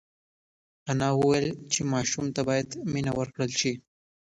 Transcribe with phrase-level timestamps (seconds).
[0.91, 3.73] انا وویل چې ماشوم ته باید مینه ورکړل شي.